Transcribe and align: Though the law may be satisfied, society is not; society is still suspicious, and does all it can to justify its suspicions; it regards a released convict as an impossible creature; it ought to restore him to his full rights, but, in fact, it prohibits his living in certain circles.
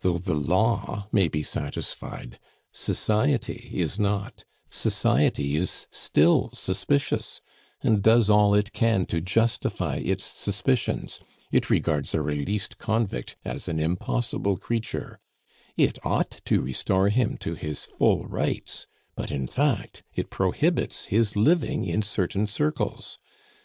Though 0.00 0.18
the 0.18 0.34
law 0.34 1.06
may 1.12 1.28
be 1.28 1.44
satisfied, 1.44 2.40
society 2.72 3.70
is 3.74 3.96
not; 3.96 4.44
society 4.68 5.54
is 5.54 5.86
still 5.92 6.50
suspicious, 6.52 7.40
and 7.80 8.02
does 8.02 8.28
all 8.28 8.54
it 8.56 8.72
can 8.72 9.06
to 9.06 9.20
justify 9.20 9.98
its 9.98 10.24
suspicions; 10.24 11.20
it 11.52 11.70
regards 11.70 12.12
a 12.12 12.20
released 12.22 12.78
convict 12.78 13.36
as 13.44 13.68
an 13.68 13.78
impossible 13.78 14.56
creature; 14.56 15.20
it 15.76 16.04
ought 16.04 16.40
to 16.46 16.60
restore 16.60 17.08
him 17.10 17.36
to 17.36 17.54
his 17.54 17.86
full 17.86 18.26
rights, 18.26 18.88
but, 19.14 19.30
in 19.30 19.46
fact, 19.46 20.02
it 20.12 20.28
prohibits 20.28 21.04
his 21.04 21.36
living 21.36 21.84
in 21.84 22.02
certain 22.02 22.48
circles. 22.48 23.20